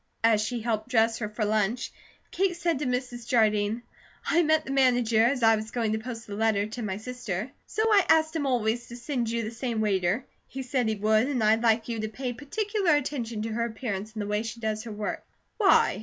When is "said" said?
2.55-2.79, 10.63-10.87